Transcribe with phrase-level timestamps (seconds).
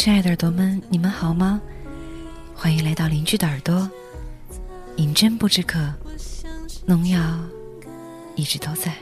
[0.00, 1.60] 亲爱的耳朵们，你们好吗？
[2.54, 3.86] 欢迎来到邻居的耳朵。
[4.96, 5.78] 饮鸩不知渴，
[6.86, 7.20] 农药
[8.34, 8.94] 一直都在。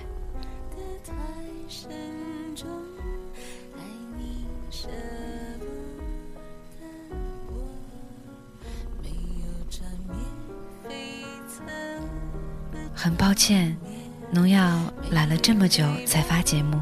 [12.93, 13.77] 很抱歉，
[14.33, 14.81] 农药
[15.13, 16.77] 懒了这么久才发节目。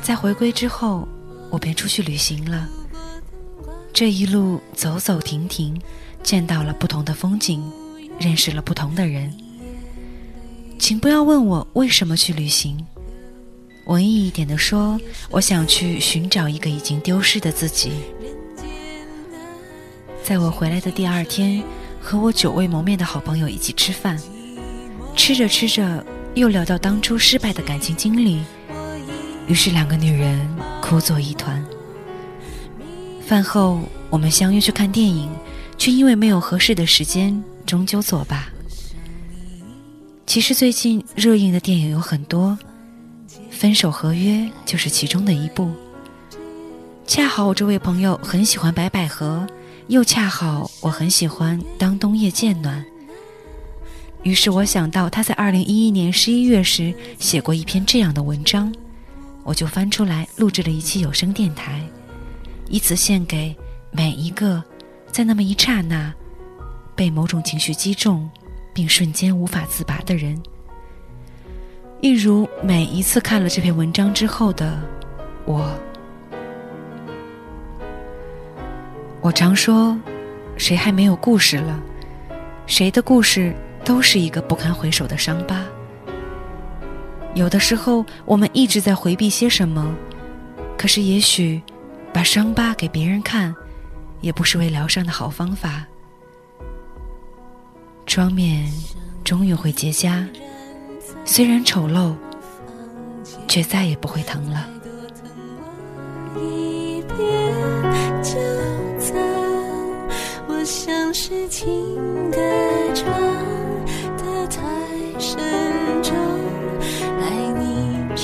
[0.00, 1.08] 在回归之后，
[1.56, 2.68] 我便出去旅行了。
[3.90, 5.80] 这一路走走停停，
[6.22, 7.64] 见到了不同的风景，
[8.20, 9.34] 认识了不同的人。
[10.78, 12.76] 请不要问我为什么去旅行。
[13.86, 15.00] 文艺一点的说，
[15.30, 17.90] 我想去寻找一个已经丢失的自己。
[20.22, 21.64] 在我回来的第二天，
[22.02, 24.20] 和我久未谋面的好朋友一起吃饭，
[25.16, 28.42] 吃着吃着，又聊到当初失败的感情经历。
[29.48, 30.46] 于是，两个女人
[30.88, 31.60] 哭作一团。
[33.26, 35.28] 饭后，我们相约去看电影，
[35.76, 38.46] 却因为没有合适的时间，终究作罢。
[40.26, 42.56] 其实，最近热映的电影有很多，
[43.50, 44.34] 《分手合约》
[44.64, 45.72] 就是其中的一部。
[47.04, 49.44] 恰好我这位朋友很喜欢白百合，
[49.88, 52.80] 又恰好我很喜欢《当冬夜渐暖》，
[54.22, 58.72] 于是我想到他在二零一一年十一月时写过一篇这样的文章。
[59.46, 61.80] 我就翻出来录制了一期有声电台，
[62.68, 63.56] 以此献给
[63.92, 64.60] 每一个
[65.12, 66.12] 在那么一刹那
[66.96, 68.28] 被某种情绪击中，
[68.74, 70.36] 并瞬间无法自拔的人。
[72.00, 74.76] 一如每一次看了这篇文章之后的
[75.44, 75.72] 我，
[79.20, 79.96] 我常说，
[80.56, 81.80] 谁还没有故事了？
[82.66, 83.54] 谁的故事
[83.84, 85.64] 都是一个不堪回首的伤疤。
[87.36, 89.94] 有的时候，我们一直在回避些什么，
[90.78, 91.60] 可是也许，
[92.10, 93.54] 把伤疤给别人看，
[94.22, 95.84] 也不是为疗伤的好方法。
[98.06, 98.72] 妆面
[99.22, 100.26] 终于会结痂，
[101.26, 102.14] 虽然丑陋，
[103.46, 104.70] 却再也不会疼了。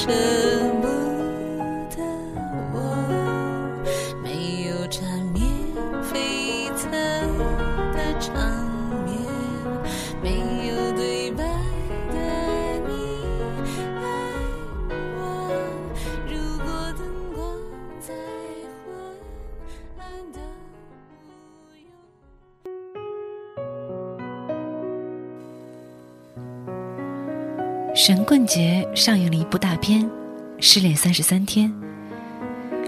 [0.08, 0.61] ocean.
[28.04, 30.02] 神棍节上映了一部大片
[30.58, 31.70] 《失恋三十三天》。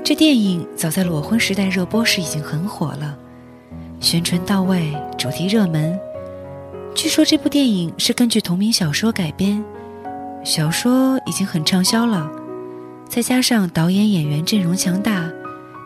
[0.02, 3.16] 这电影早在裸婚时代热播时已经很火了，
[4.00, 5.96] 宣传到位，主题热门。
[6.96, 9.64] 据说这部电影是根据同名小说改编，
[10.42, 12.28] 小说已经很畅销了，
[13.08, 15.30] 再加上导演演员阵容强大，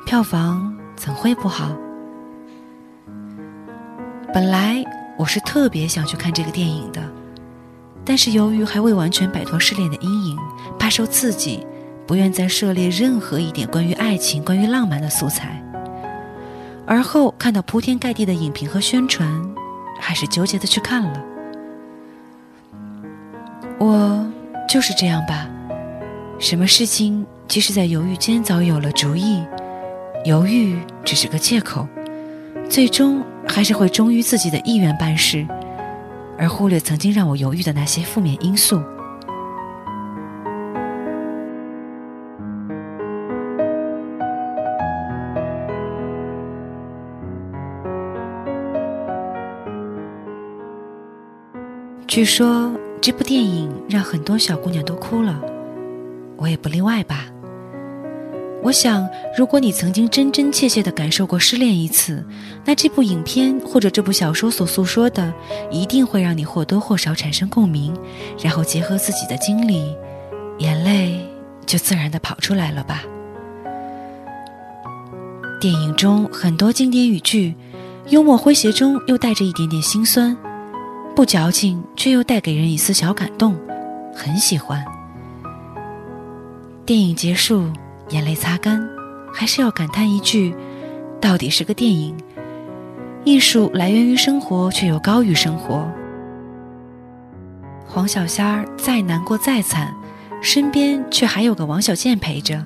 [0.07, 1.77] 票房怎会不好？
[4.33, 4.83] 本来
[5.19, 7.18] 我是特别想去看这个电影的。
[8.09, 10.39] 但是由于还未完全摆脱失恋的阴影，
[10.79, 11.67] 怕受刺激，
[12.07, 15.63] 不愿再涉猎任何一点关于爱情、关于浪漫的素材。
[16.87, 19.29] 而后看到铺天盖地的影评和宣传，
[20.01, 21.23] 还是纠结的去看了。
[23.79, 24.27] 我
[24.67, 25.47] 就是这样吧，
[26.39, 29.45] 什么事情即使在犹豫间早有了主意，
[30.25, 31.87] 犹豫只是个借口，
[32.71, 35.47] 最终还是会忠于自己的意愿办事。
[36.39, 38.81] 而忽略曾经让我犹豫的那些负面因素。
[52.07, 55.41] 据说这部电影让很多小姑娘都哭了，
[56.37, 57.27] 我也不例外吧。
[58.61, 62.23] 我想，如果你曾经真真切切的感受过失恋一次，
[62.65, 65.33] 那这部影片或者这部小说所诉说的，
[65.71, 67.97] 一定会让你或多或少产生共鸣，
[68.43, 69.95] 然后结合自己的经历，
[70.59, 71.25] 眼泪
[71.65, 73.05] 就自然的跑出来了吧。
[75.61, 77.55] 电影中很多经典语句，
[78.09, 80.37] 幽默诙谐中又带着一点点心酸，
[81.15, 83.57] 不矫情却又带给人一丝小感动，
[84.15, 84.85] 很喜欢。
[86.85, 87.71] 电影结束。
[88.11, 88.89] 眼泪擦干，
[89.33, 90.55] 还是要感叹一句：
[91.21, 92.17] 到底是个电影。
[93.25, 95.87] 艺术来源于生活，却又高于生活。
[97.87, 99.95] 黄小仙儿再难过再惨，
[100.41, 102.65] 身边却还有个王小贱陪着，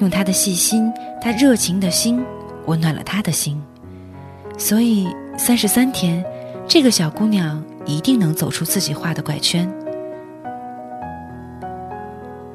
[0.00, 2.24] 用他的细心，他热情的心，
[2.66, 3.60] 温暖了他的心。
[4.56, 6.24] 所以三十三天，
[6.68, 9.68] 这个小姑娘一定能走出自己画的怪圈。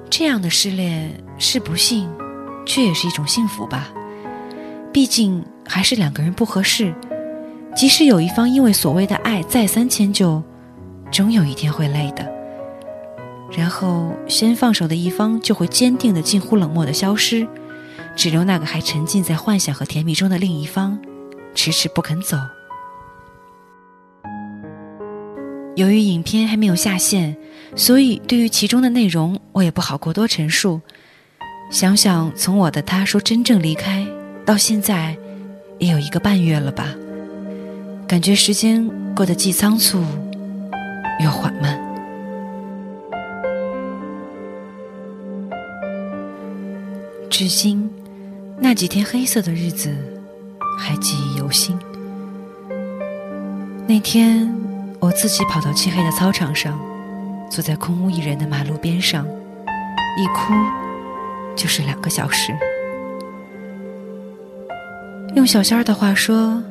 [0.09, 2.09] 这样的失恋是不幸，
[2.65, 3.89] 却也是一种幸福吧。
[4.91, 6.93] 毕竟还是两个人不合适，
[7.75, 10.41] 即使有一方因为所谓的爱再三迁就，
[11.11, 12.27] 终有一天会累的。
[13.55, 17.47] 然后先放手的一方就会坚定的近乎冷漠的消失，
[18.15, 20.99] 只留那个还沉浸在幻想和甜蜜中的另一方，
[21.53, 22.37] 迟迟不肯走。
[25.75, 27.37] 由于影片还没有下线，
[27.75, 30.81] 所以对于其中的内容我也不好过多陈述。
[31.69, 34.05] 想想从我的他说真正离开
[34.45, 35.15] 到现在，
[35.77, 36.95] 也有一个半月了吧，
[38.07, 40.03] 感觉时间过得既仓促
[41.23, 41.77] 又缓慢。
[47.29, 47.87] 至今，
[48.57, 49.93] 那几天黑色的日子
[50.79, 51.77] 还记忆犹新。
[53.85, 54.51] 那天，
[54.99, 56.79] 我自己跑到漆黑的操场上，
[57.51, 59.27] 坐在空无一人的马路边上，
[60.17, 60.53] 一哭
[61.57, 62.53] 就是两个小时。
[65.35, 66.63] 用小仙儿的话说，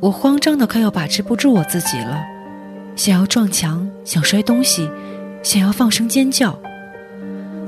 [0.00, 2.20] 我慌张的快要把持不住我自己了，
[2.96, 4.90] 想要撞墙，想摔东西，
[5.42, 6.58] 想要放声尖叫。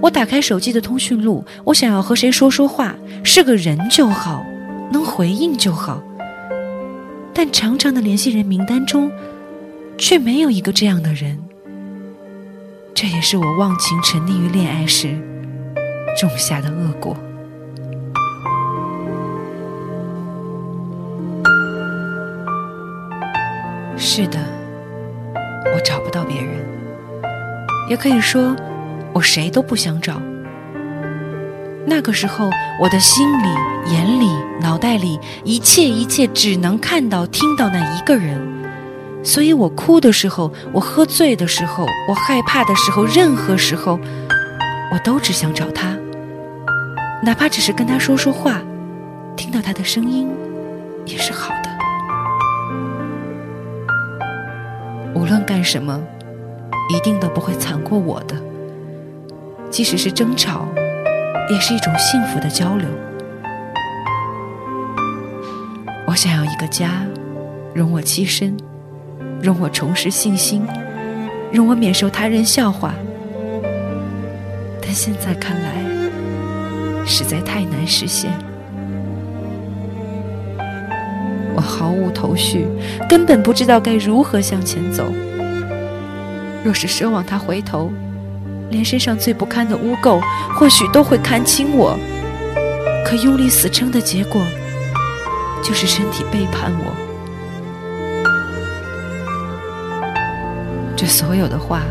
[0.01, 4.45] 我打开手机的通讯录，我想要和谁说说话，是个人就好，
[4.91, 6.03] 能回应就好。
[7.33, 9.11] 但长长的联系人名单中，
[9.97, 11.39] 却没有一个这样的人。
[12.95, 15.17] 这也是我忘情沉溺于恋爱时
[16.17, 17.17] 种下的恶果。
[23.97, 24.39] 是的，
[25.75, 26.65] 我找不到别人，
[27.89, 28.55] 也可以说。
[29.13, 30.21] 我谁都不想找。
[31.87, 32.51] 那个时候，
[32.81, 33.49] 我的心里、
[33.87, 34.29] 眼里、
[34.61, 38.37] 脑袋里，一切一切只能看到、听到那一个人。
[39.23, 44.01] 所以我哭的时候，我喝醉的时候，我害怕的时候，任何时候，
[44.93, 45.97] 我都只想找他，
[47.25, 48.61] 哪怕只是跟他说说话，
[49.35, 50.29] 听到他的声音，
[51.07, 51.71] 也是好的。
[55.15, 55.99] 无论干什么，
[56.91, 58.37] 一定都不会惨过我的。
[59.71, 60.69] 即使是争吵，
[61.51, 62.87] 也是一种幸福的交流。
[66.07, 67.07] 我想要一个家，
[67.73, 68.55] 容我栖身，
[69.43, 70.67] 容我重拾信心，
[71.51, 72.95] 容我免受他人笑话。
[74.83, 75.73] 但现在看来，
[77.07, 78.31] 实在太难实现。
[81.55, 82.67] 我毫无头绪，
[83.09, 85.13] 根本不知道该如何向前走。
[86.65, 87.93] 若是奢望他回头。
[88.71, 90.21] 连身上最不堪的污垢，
[90.55, 91.97] 或许都会看清我。
[93.07, 94.41] 可用力死撑的结果，
[95.63, 96.93] 就是身体背叛我。
[100.97, 101.83] 这所有的话，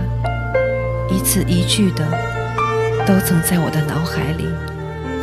[1.09, 2.05] 一字一句的，
[3.05, 4.49] 都曾在我的脑海里，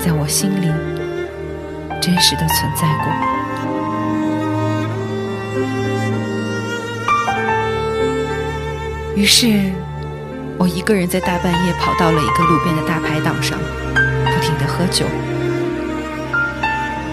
[0.04, 0.66] 在我心里，
[2.00, 3.06] 真实的存在过。
[9.14, 9.70] 于是。
[10.58, 13.58] 我一个人在大半夜跑到了一个路边的大排档上，
[13.94, 15.06] 不停的喝酒。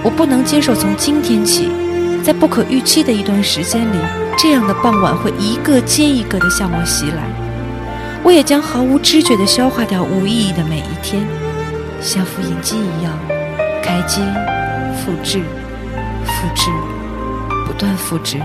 [0.04, 1.72] 我不能接受从今天起，
[2.22, 3.98] 在不可预期的一段时间里，
[4.38, 7.24] 这样的傍晚会一个接一个的向我袭来。
[8.22, 11.26] 我也将毫无知觉的消化掉无意义的每一天，
[12.00, 13.18] 像复印机一样，
[13.84, 14.22] 开机、
[14.96, 15.42] 复制、
[16.26, 16.72] 复制，
[17.66, 18.40] 不断复制，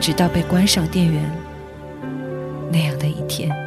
[0.00, 1.22] 直到被关上电源
[2.70, 3.65] 那样的一天。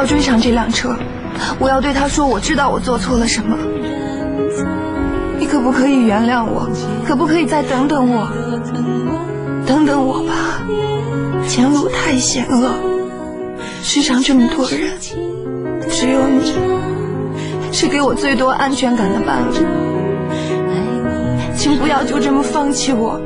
[0.00, 0.96] 要追上这辆车，
[1.58, 3.54] 我要对他说：“我知道我做错了什么，
[5.38, 6.66] 你可不可以原谅我？
[7.06, 8.26] 可不可以再等等我？
[9.66, 10.62] 等等我吧，
[11.46, 12.72] 前路太险恶，
[13.82, 14.92] 世上这么多人，
[15.90, 16.50] 只有你
[17.70, 19.58] 是给我最多安全感的伴侣，
[21.54, 23.20] 请不要就这么放弃我，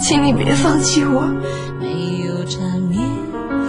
[0.00, 1.28] 请你别放弃我。”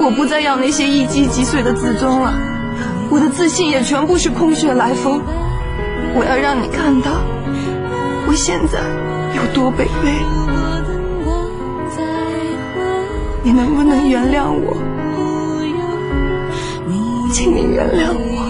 [0.06, 2.32] 我不再要那些一击即碎的自尊了，
[3.10, 5.20] 我的自信也全部是空穴来风。
[6.14, 7.10] 我要让你看到，
[8.28, 8.78] 我现在
[9.36, 10.14] 有多卑微。
[13.42, 14.78] 你能不能原谅我？
[17.34, 18.46] 请你原谅我。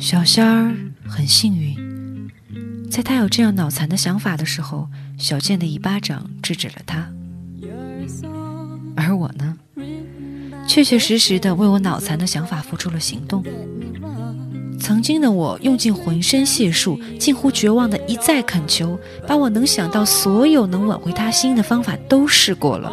[0.00, 0.74] 小仙儿
[1.06, 2.30] 很幸运，
[2.90, 4.88] 在他有这样脑残的想法的时候，
[5.18, 7.06] 小健的一巴掌制止了他。
[8.96, 9.58] 而我呢？
[10.66, 13.44] 确确实实的为我脑残的想法付出了行动。
[14.80, 22.90] 曾经的我用尽浑身解数，近乎绝望的一再恳求，把我能想到所有能挽回他心的方法都试过了，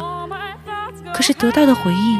[1.14, 2.18] 可是得到的回应，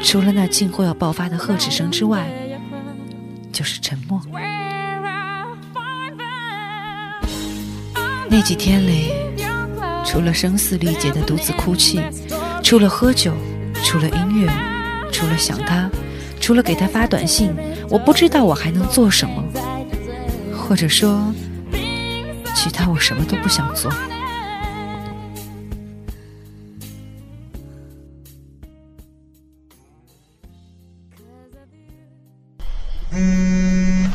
[0.00, 2.32] 除了那近乎要爆发的呵斥声之外，
[3.52, 4.20] 就是沉默。
[8.28, 9.12] 那几天里，
[10.06, 12.00] 除了声嘶力竭的独自哭泣，
[12.62, 13.32] 除了喝酒，
[13.84, 14.50] 除了音乐。
[15.12, 15.90] 除了想他，
[16.40, 17.54] 除了给他发短信，
[17.90, 19.44] 我不知道我还能做什么，
[20.56, 21.32] 或者说，
[22.54, 23.92] 其他我什么都不想做。
[33.14, 34.10] 嗯，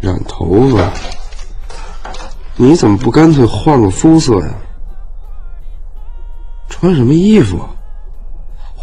[0.00, 0.92] 染头发。
[2.56, 4.46] 你怎么不干脆换个肤色呀？
[6.68, 7.58] 穿什么衣服？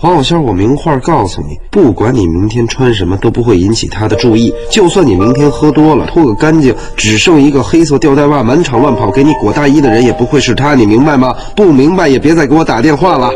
[0.02, 4.52] 黄小仙，我明话告诉你，不管你明天穿什么，都不会引起他的注意。
[4.68, 11.36] 就算你明天喝多了，脱个干净，只剩一个黑色吊带袜，满场乱跑，给你裹大衣的人也不会是他，你明白吗？
[11.56, 13.30] 不明白也别再给我打电话了。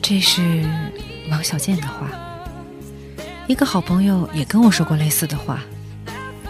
[0.00, 0.40] 这是
[1.30, 2.08] 王小贱的话。
[3.48, 5.60] 一个好朋友也跟我说过类似的话，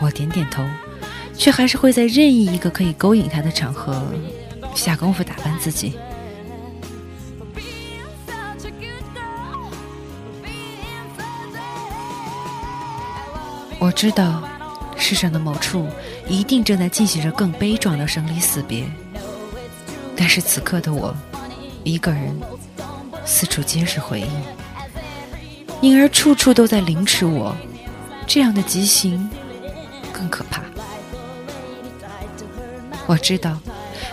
[0.02, 0.66] 我点点头，
[1.32, 4.02] 却还是会在任意一个可以勾引他的场合
[4.74, 5.94] 下功夫打扮自己。
[13.78, 14.42] 我知道，
[14.96, 15.88] 世上的某处
[16.28, 18.84] 一定正在进行着更悲壮的生离死别，
[20.16, 21.14] 但是此刻的我，
[21.84, 22.36] 一个人。
[23.24, 24.26] 四处皆是回忆，
[25.80, 27.56] 因而处处都在凌迟我。
[28.26, 29.30] 这样的极刑
[30.22, 30.62] 更可怕。
[33.08, 33.58] 我知道，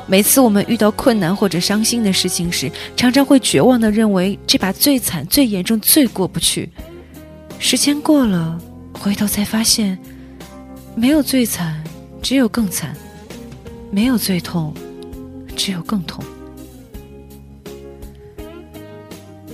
[0.07, 6.67] 每次我们遇到困难或者伤心的事情时，常常会绝望的认为这把最惨、最严重、最过不去。
[7.59, 8.59] 时间过了，
[8.93, 9.99] 回头才发现，
[10.95, 11.83] 没有最惨，
[12.23, 12.89] 只有更惨；
[13.91, 14.73] 没有最痛，
[15.55, 16.23] 只有更痛。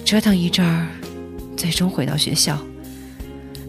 [0.05, 0.87] 折腾一阵儿，
[1.57, 2.57] 最终回到学校。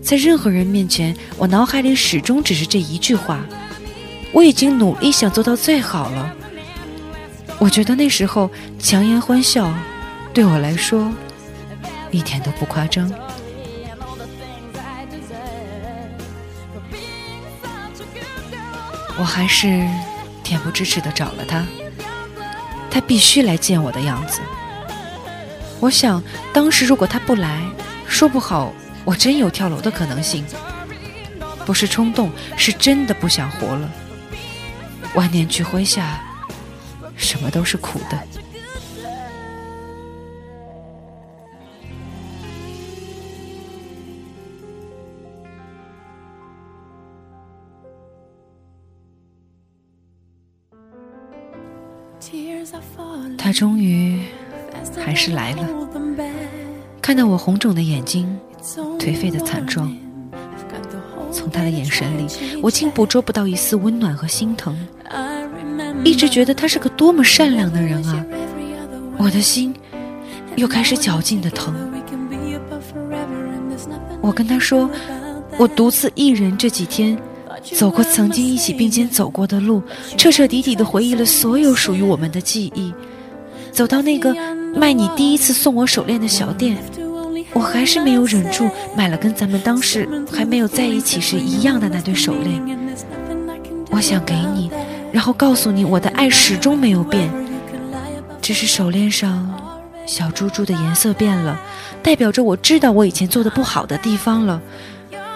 [0.07, 3.45] 在任何人面前，我脑海里始终只是这一句话：
[4.31, 6.33] 我已经努力想做到最好了。
[7.59, 8.49] 我觉得那时候
[8.79, 9.75] 强颜欢笑，
[10.33, 11.13] 对我来说
[12.13, 13.11] 一点都不夸张。
[19.19, 19.67] 我还是
[20.45, 21.67] 恬不知耻的找了他，
[22.93, 24.39] 他必须来见我的样子。
[25.81, 26.23] 我想，
[26.53, 27.61] 当时如果他不来，
[28.07, 28.73] 说不好
[29.07, 30.45] 我真有跳楼的可能性。
[31.65, 33.91] 不是冲动，是真的不想活了。
[35.15, 36.21] 万念俱灰下，
[37.17, 38.21] 什么都是苦的。
[53.39, 54.21] 他终于。
[54.99, 55.67] 还是来了，
[57.01, 58.39] 看到我红肿的眼睛，
[58.99, 59.95] 颓废的惨状，
[61.33, 62.27] 从他的眼神里，
[62.63, 64.77] 我竟捕捉不到一丝温暖和心疼。
[66.05, 68.25] 一直觉得他是个多么善良的人啊！
[69.17, 69.75] 我的心
[70.57, 71.75] 又开始绞尽的疼。
[74.21, 74.91] 我跟他说，
[75.59, 77.17] 我独自一人这几天。
[77.73, 79.83] 走过曾经一起并肩走过的路，
[80.17, 82.95] 彻彻底底的回忆了所有属于我们的记忆。
[83.73, 84.33] 走到那个
[84.75, 86.77] 卖你第一次送我手链的小店，
[87.57, 92.61] 我还是没有忍住买了跟咱们当时还没有在一起时一样的那对手链。
[93.91, 94.71] 我想给你，
[95.11, 97.31] 然后告诉你我的爱始终没有变，
[98.43, 99.51] 只是手链上
[100.05, 101.59] 小珠珠的颜色变了，
[102.03, 104.61] 代表着我知道我以前做的不好的地方了。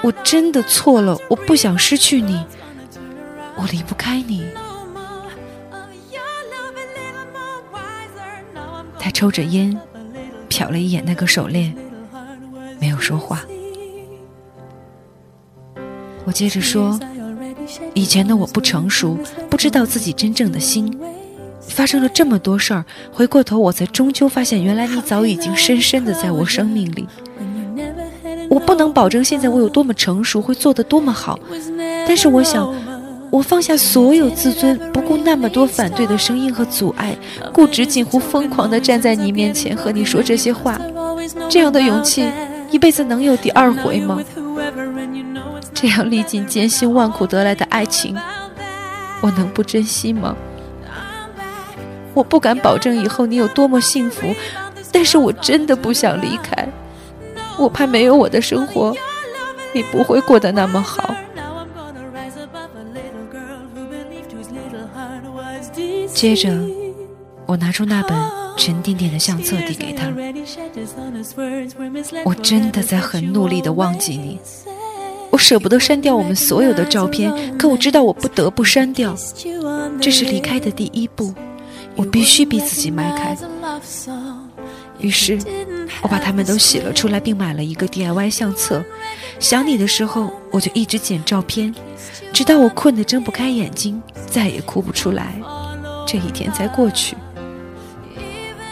[0.03, 2.45] 我真的错了，我不想失去你，
[3.57, 4.45] 我离不开你。
[8.99, 9.75] 他抽着烟，
[10.51, 11.75] 瞟了一眼那个手链，
[12.81, 13.45] 没有说话。
[16.25, 16.99] 我接着说
[17.95, 19.19] ：“以前的我不成熟，
[19.49, 20.99] 不知道自己真正的心。
[21.61, 27.07] 发生了这么多事儿，回过头我才终究发现，原来你早已经深深的在我生命里。”
[28.49, 31.39] 我不能保证现在我有多么成熟，会做得多么好，
[32.05, 32.75] 但是我想，
[33.31, 37.17] 我放下所有自尊，不顾那么多反对的声音和阻碍，
[37.53, 40.81] 固执近乎疯狂地站在你面前和你说这些话，
[41.49, 42.29] 这样的勇气，
[42.71, 44.19] 一辈子能有第二回吗？
[45.75, 48.17] 这样历尽艰辛万苦得来的爱情，
[49.21, 50.37] 我能不珍惜吗？
[52.13, 54.35] 我不敢保证以后你有多么幸福，
[54.93, 56.69] 但是我真的不想离开。
[57.57, 58.95] 我怕没有我的生活，
[59.73, 61.15] 你不会过得那么好。
[66.13, 66.51] 接着，
[67.47, 70.07] 我拿出那本沉甸甸的相册递给他。
[72.27, 74.39] 我真的在很努力的忘记你，
[75.31, 79.17] 我舍不得删掉我们所有的照片，可我知道我不得不删掉。
[79.99, 81.33] 这是离开的第一步，
[81.97, 83.35] 我必须逼自己迈开。
[84.99, 85.39] 于是。
[86.03, 88.83] 我把它们都洗了出来，并买了一个 DIY 相册。
[89.41, 91.75] 想你的时候，我就一直剪照片，
[92.33, 95.35] 直到我困得睁不开眼睛，再也哭不出来，
[96.07, 97.17] 这一天才过去。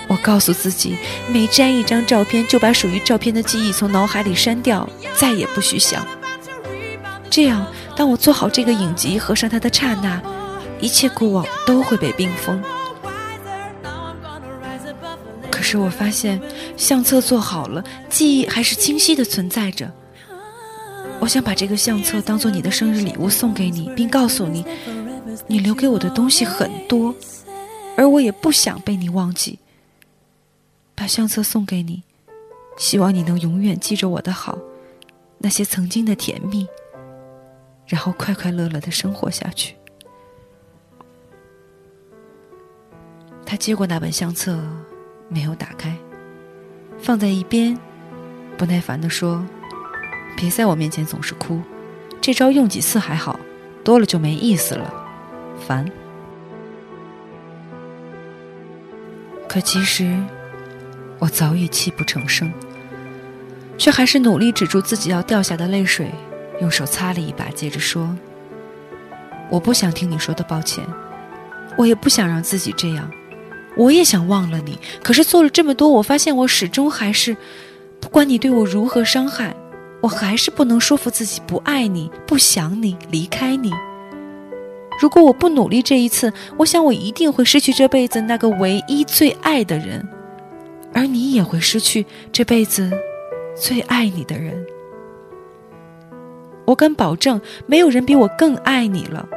[0.09, 0.97] 我告诉自己，
[1.31, 6.05] 每粘一张照片，就把属于照片的记忆从脑海里删掉，再也不许想。
[7.31, 10.21] 这样，当我做好这个影集，合上它的刹那，
[10.81, 12.61] 一切过往都会被冰封。
[15.51, 16.41] 可是我发现，
[16.77, 19.93] 相册做好了，记忆还是清晰的存在着。
[21.21, 24.65] 我想把这个相册当做你的生日礼物送给你，并告诉你，
[25.47, 27.15] 你留给我的东西很多，
[27.97, 29.59] 而我也不想被你忘记。
[30.99, 32.03] 把相册送给你，
[32.77, 34.59] 希望你能永远记着我的好，
[35.39, 36.67] 那些曾经的甜蜜，
[37.87, 39.77] 然后快快乐乐的生活下去。
[43.47, 44.61] 他接过那本相册。
[45.31, 45.95] 没有打开，
[46.99, 47.79] 放在一边，
[48.57, 49.47] 不耐烦地说
[50.35, 51.61] ：“别在我面前总是哭，
[52.19, 53.39] 这招用几次还好，
[53.85, 54.91] 多了就没意思了，
[55.67, 55.85] 烦。”
[59.47, 60.19] 可其实，
[61.19, 62.53] 我早已泣不成声，
[63.77, 66.11] 却还是努力止住自己要掉下的泪水，
[66.61, 68.17] 用手擦了一把，接着说
[69.51, 70.85] ：“我不想听你说的抱歉，
[71.77, 73.11] 我也不想让自己这样。”
[73.77, 77.37] 我也想忘了你，可是做了这么多，我发现我始终还是，
[78.01, 79.55] 不管你对我如何伤害，
[80.01, 83.71] 我还是不能说服自己不爱你、不想你、离开你。
[85.01, 90.05] 如果我不努力这一次，我想我一定会失去这辈子那个唯一最爱的人，
[90.93, 92.91] 而你也会失去这辈子
[93.57, 94.67] 最爱你的人。
[96.67, 99.29] 我敢保证，没有人比我更爱你了。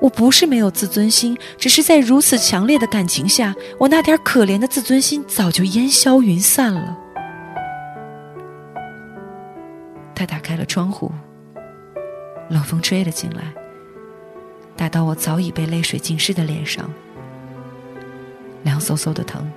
[0.00, 6.98] 我不是没有自尊心，只是在如此强烈的感情下，我那点可怜的自尊心早就烟消云散了。
[10.14, 11.10] 他打开了窗户，
[12.50, 13.54] 冷风吹了进来，
[14.76, 16.90] 打到我早已被泪水浸湿的脸上，
[18.64, 19.50] 凉飕飕的疼。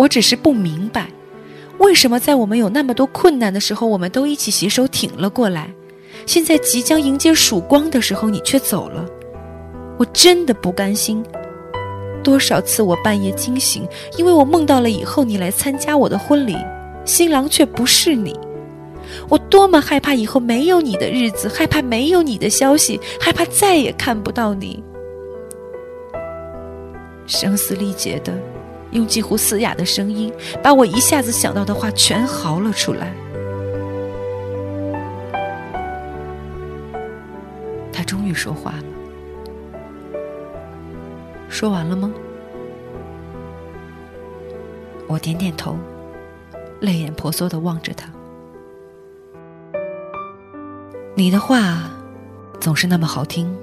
[0.00, 1.08] 我只是不明白。
[1.78, 5.70] 为什么在我们有那么多困难的时候，我们都一起携手挺了过来？
[6.26, 9.04] 现在即将迎接曙光的时候，你却走了，
[9.98, 11.22] 我真的不甘心。
[12.22, 13.86] 多少次我半夜惊醒，
[14.16, 16.56] 因为我梦到了以后你来参加我的婚礼，
[17.04, 18.38] 新郎却不是你。
[19.28, 24.82] 我多么害怕以后没有你的日子，害怕没有你的消息，害怕再也看不到你。
[27.26, 28.32] 声嘶力竭的，
[28.92, 33.12] 用几乎嘶哑的声音，把我一下子想到的话全嚎了出来。
[37.92, 38.84] 他终于说话了，
[41.48, 42.12] 说完了吗？
[45.06, 45.76] 我点点头，
[46.80, 48.08] 泪眼婆娑的望着他。
[51.14, 51.90] 你的话
[52.60, 53.54] 总是那么好听，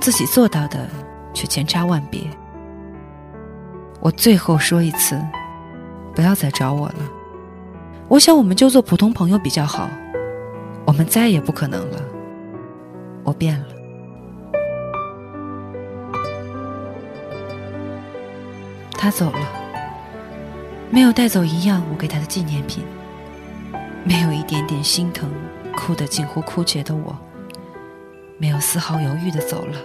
[0.00, 0.88] 自己做到的
[1.34, 2.20] 却千差万别。
[4.00, 5.20] 我最后说一次，
[6.14, 6.96] 不要再找我了。
[8.08, 9.88] 我想我们就做普通朋友比较好。
[10.86, 12.02] 我们再也不可能了。
[13.22, 13.66] 我变了。
[18.92, 19.38] 他走了，
[20.90, 22.84] 没有带走一样我给他的纪念品，
[24.04, 25.30] 没有一点点心疼，
[25.76, 27.16] 哭得近乎枯竭的我，
[28.38, 29.78] 没有丝毫犹豫的走了。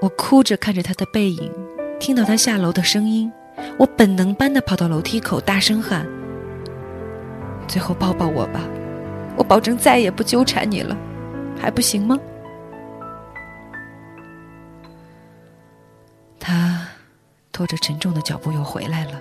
[0.00, 1.52] 我哭着看着他的背影，
[2.00, 3.30] 听到他下楼的声音，
[3.78, 6.06] 我本能般的跑到楼梯口，大声喊
[7.68, 8.62] ：“最后抱抱我吧，
[9.36, 10.96] 我保证再也不纠缠你了，
[11.60, 12.18] 还不行吗？”
[16.40, 16.88] 他
[17.52, 19.20] 拖着沉重的脚步又回来了，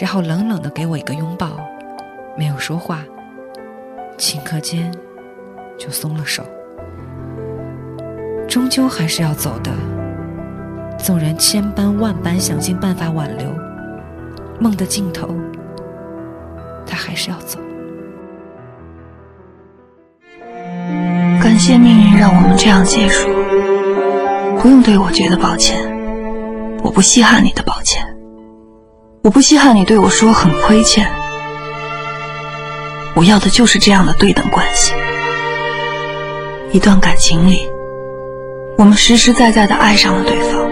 [0.00, 1.56] 然后冷冷的给我一个拥抱，
[2.36, 3.04] 没有说话，
[4.18, 4.92] 顷刻间
[5.78, 6.42] 就松了手。
[8.48, 9.70] 终究还是要走的，
[10.98, 13.46] 纵然千般万般想尽办法挽留，
[14.58, 15.28] 梦的尽头，
[16.86, 17.58] 他还是要走。
[21.42, 23.28] 感谢命运让我们这样结束，
[24.58, 25.78] 不用对我觉得抱歉，
[26.82, 28.02] 我不稀罕你的抱歉，
[29.22, 31.06] 我不稀罕你对我说很亏欠，
[33.14, 34.94] 我要的就是这样的对等关系，
[36.72, 37.68] 一段感情里。
[38.76, 40.63] 我们实实在在的爱上了对方，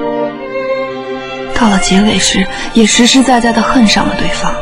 [1.62, 2.44] 到了结尾时，
[2.75, 4.53] 也实实在在的恨上了对方。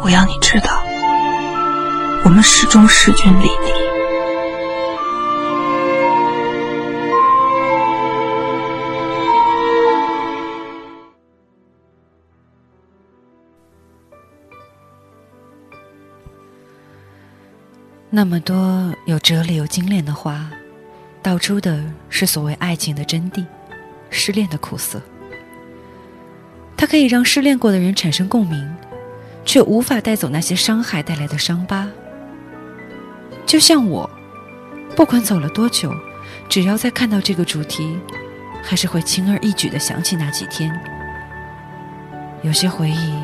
[0.00, 0.82] 我要你知道，
[2.24, 3.72] 我们始终势均力敌。
[18.08, 20.48] 那么多有哲理、有精炼的话。
[21.20, 23.44] 道出的是所谓爱情的真谛，
[24.10, 25.00] 失恋的苦涩。
[26.76, 28.76] 它可以让失恋过的人产生共鸣，
[29.44, 31.88] 却无法带走那些伤害带来的伤疤。
[33.44, 34.08] 就像我，
[34.94, 35.92] 不管走了多久，
[36.48, 37.98] 只要再看到这个主题，
[38.62, 40.70] 还是会轻而易举的想起那几天。
[42.42, 43.14] 有些回忆，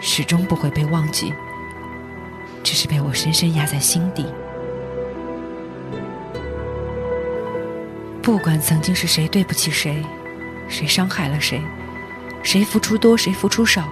[0.00, 1.32] 始终不会被忘记，
[2.62, 4.26] 只是被我深深压在心底。
[8.22, 10.00] 不管曾经是谁对不起谁，
[10.68, 11.60] 谁伤害了谁，
[12.42, 13.82] 谁付出多谁付出少，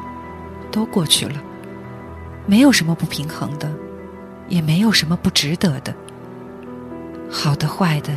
[0.70, 1.34] 都过去了。
[2.46, 3.68] 没有什么不平衡的，
[4.48, 5.92] 也没有什么不值得的。
[7.28, 8.12] 好的坏的，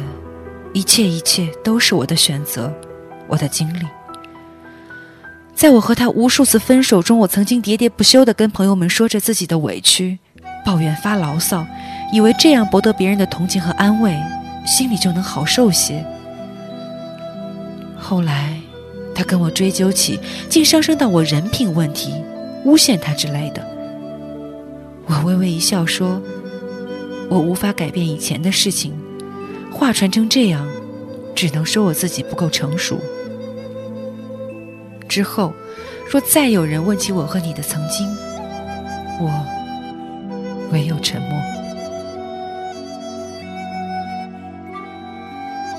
[0.71, 2.71] 一切一切都是我的选择，
[3.27, 3.87] 我的经历。
[5.55, 10.19] 在我和他无数次分手中，我曾经喋喋不休地跟朋友们说着自己的委屈、
[10.63, 11.65] 抱怨、发牢骚，
[12.11, 14.15] 以为这样博得别人的同情和安慰。
[14.65, 16.03] 心里就能好受些。
[17.97, 18.59] 后来，
[19.15, 22.13] 他跟我追究起，竟上升到我人品问题，
[22.65, 23.65] 诬陷他之类的。
[25.05, 26.21] 我微微一笑说
[27.29, 28.93] ：“我无法改变以前的事情，
[29.71, 30.67] 话传成这样，
[31.35, 32.99] 只能说我自己不够成熟。”
[35.07, 35.53] 之后，
[36.09, 38.07] 若再有人问起我和你的曾经，
[39.19, 39.29] 我
[40.71, 41.39] 唯有沉默。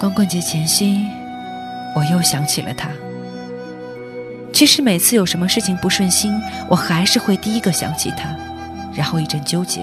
[0.04, 1.06] 光棍节前夕，
[1.96, 2.90] 我又想起了他。
[4.52, 6.38] 其实每次有什么事情不顺心，
[6.68, 8.28] 我还是会第一个想起他，
[8.94, 9.80] 然后一阵纠结。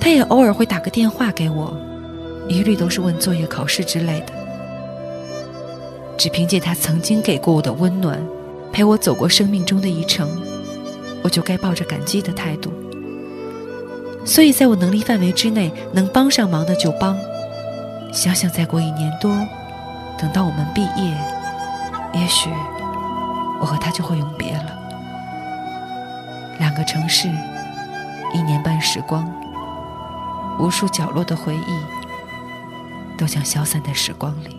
[0.00, 1.78] 他也偶尔会打个电话给我，
[2.48, 4.32] 一律都是问作业、考试之类的。
[6.18, 8.20] 只凭借他曾经给过我的温暖，
[8.72, 10.28] 陪我走过生命中的一程，
[11.22, 12.72] 我就该抱着感激的态度。
[14.24, 17.16] 所以在我能力范围之内，能帮上忙的就帮。
[18.16, 19.30] 想想再过一年多，
[20.18, 21.14] 等到我们毕业，
[22.14, 22.48] 也许
[23.60, 24.72] 我和他就会永别了。
[26.58, 27.28] 两个城市，
[28.32, 29.30] 一年半时光，
[30.58, 31.78] 无数角落的回忆，
[33.18, 34.58] 都将消散在时光里。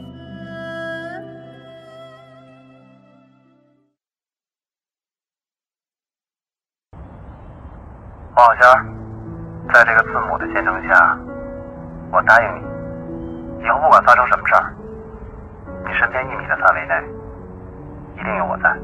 [8.35, 8.85] 王小仙儿，
[9.73, 11.17] 在这个字母的见证下，
[12.11, 12.76] 我答应你。
[13.63, 14.73] 以后不管发生什么事儿，
[15.85, 16.93] 你身边一米的范围内，
[18.15, 18.75] 一定有我在。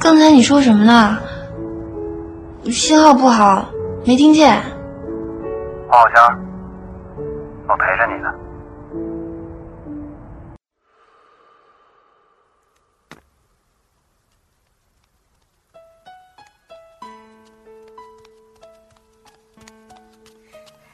[0.00, 1.18] 刚才你说什么呢？
[2.64, 3.66] 信号不好，
[4.06, 4.60] 没听见。
[5.88, 6.38] 黄小仙儿，
[7.68, 8.32] 我陪着你呢。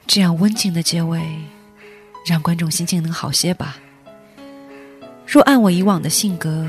[0.09, 1.23] 这样温情的结尾，
[2.27, 3.77] 让观众心情能好些吧。
[5.27, 6.67] 若按我以往的性格，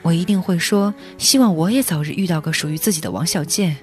[0.00, 3.76] 我一定会说，希望我也早日遇到个属于自己的王小贱。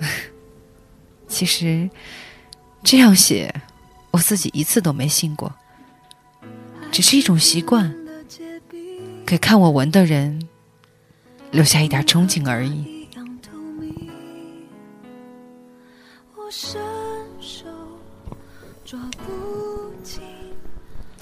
[1.28, 1.88] 其实，
[2.82, 3.54] 这样写，
[4.10, 5.52] 我自己一次都没信过，
[6.90, 7.94] 只是一种习惯，
[9.26, 10.48] 给看我文的人
[11.50, 13.06] 留下一点憧憬而已。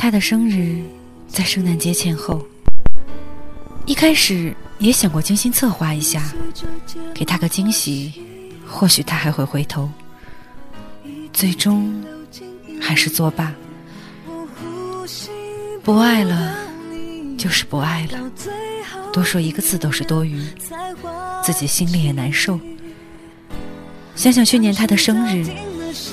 [0.02, 0.82] 他的生日
[1.28, 2.44] 在圣诞节前后。
[3.86, 6.20] 一开始也想过精心策划一下，
[7.14, 8.12] 给他个惊喜，
[8.66, 9.88] 或许他还会回头。
[11.32, 12.04] 最终
[12.80, 13.54] 还是作罢。
[15.84, 16.52] 不爱了，
[17.38, 18.18] 就是不爱了，
[19.12, 20.44] 多说一个字都是多余，
[21.44, 22.58] 自己心里也难受。
[24.16, 25.46] 想想去年他的生日，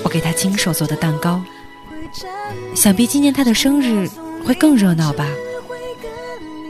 [0.03, 1.43] 我给他亲手做的蛋糕，
[2.75, 4.09] 想必今年他的生日
[4.45, 5.25] 会更热闹吧？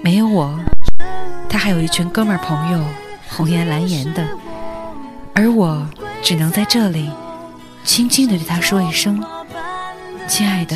[0.03, 0.59] 没有我。
[1.47, 2.85] 他还有一群哥们儿朋友，
[3.29, 4.27] 红颜蓝颜的，
[5.33, 5.87] 而我
[6.21, 7.09] 只能在这里，
[7.83, 9.23] 轻轻地对他说一声
[10.27, 10.75] ：“亲爱的，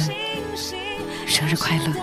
[1.26, 1.94] 生日快乐。”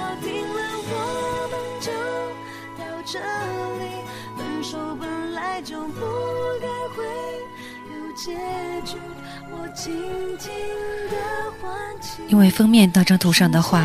[12.30, 13.84] 因为封面那张图上的画，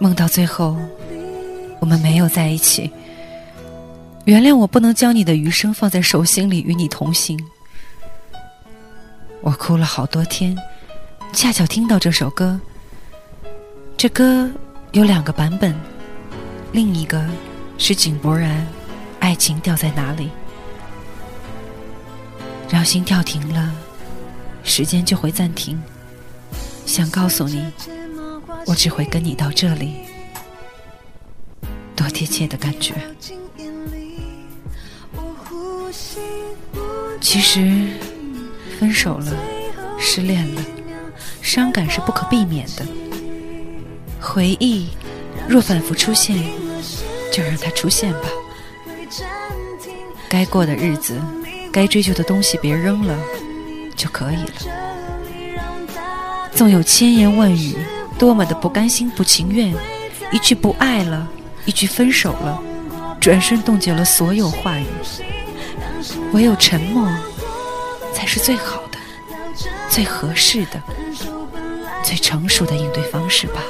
[0.00, 0.78] 梦到最后，
[1.78, 2.90] 我们没有在一起。
[4.24, 7.38] 原谅我不能将你的余生放在手心里与你同行。
[9.42, 10.56] 我哭了好多天，
[11.34, 12.58] 恰巧听到这首歌。
[13.94, 14.50] 这歌
[14.92, 15.78] 有两个版本，
[16.72, 17.22] 另一个
[17.76, 18.58] 是井柏然，
[19.20, 20.26] 《爱情掉在哪里》，
[22.72, 23.70] 让心跳停了，
[24.64, 25.78] 时间就会暂停。
[26.92, 27.64] 想告诉你，
[28.66, 29.94] 我只会跟你到这里。
[31.96, 32.92] 多贴切的感觉。
[37.18, 37.88] 其实，
[38.78, 39.34] 分手了，
[39.98, 40.60] 失恋了，
[41.40, 42.86] 伤感是不可避免的。
[44.20, 44.90] 回忆
[45.48, 46.44] 若反复出现，
[47.32, 48.28] 就让它出现吧。
[50.28, 51.18] 该过的日子，
[51.72, 53.18] 该追求的东西，别扔了，
[53.96, 54.81] 就可以了。
[56.62, 57.76] 纵有千言万语，
[58.16, 59.74] 多么的不甘心、不情愿，
[60.30, 61.28] 一句不爱了，
[61.64, 62.56] 一句分手了，
[63.20, 64.86] 转身冻结了所有话语。
[66.32, 67.04] 唯有沉默，
[68.14, 68.98] 才是最好的、
[69.88, 70.80] 最合适的、
[72.04, 73.60] 最成熟的应对方式吧。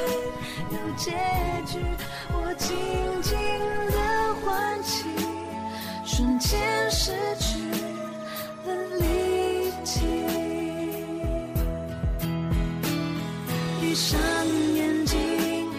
[13.93, 14.19] 闭上
[14.73, 15.69] 眼睛，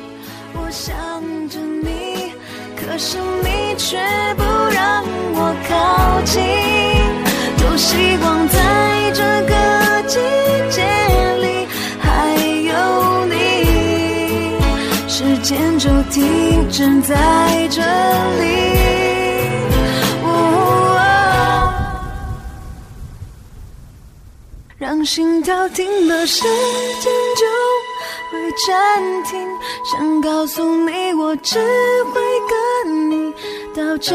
[0.53, 0.95] 我想
[1.49, 2.33] 着你，
[2.77, 3.99] 可是你却
[4.37, 6.41] 不让我靠近。
[7.59, 9.53] 多希望在这个
[10.07, 10.21] 季
[10.71, 10.85] 节
[11.43, 11.67] 里
[11.99, 12.37] 还
[12.71, 13.35] 有你，
[15.09, 18.45] 时间就停止在这里。
[24.79, 26.43] 让心跳停了，时
[27.01, 27.13] 间
[28.67, 29.47] 暂停。
[29.85, 33.33] 想告诉你，我只会跟你
[33.75, 34.15] 到这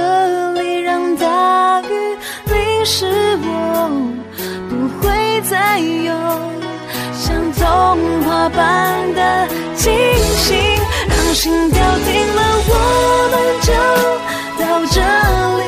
[0.53, 2.17] 里，让大雨。
[2.45, 3.05] 淋湿
[3.43, 3.91] 我，
[4.69, 4.71] 不
[5.01, 6.13] 会再有
[7.13, 9.91] 像童话般的惊
[10.37, 10.55] 喜，
[11.07, 12.73] 让心跳停了，我
[13.31, 13.69] 们就
[14.63, 14.97] 到这
[15.59, 15.63] 里。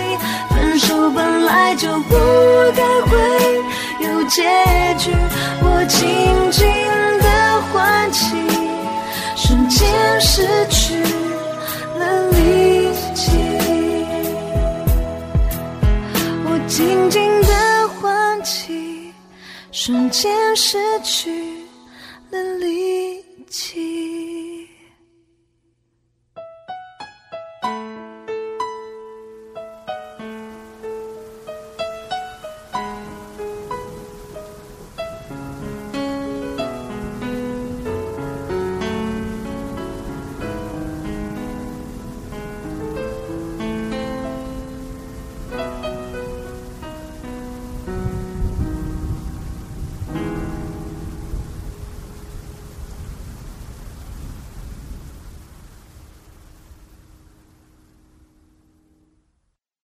[0.56, 2.16] 分手本来就不
[2.76, 3.12] 该会
[4.00, 4.42] 有结
[4.98, 5.12] 局，
[5.62, 6.00] 我静
[6.52, 6.71] 静
[9.82, 10.96] 瞬间失去
[11.98, 13.32] 了力气。
[16.46, 19.12] 我静静的唤起，
[19.72, 21.32] 瞬间失去
[22.30, 24.21] 了力气。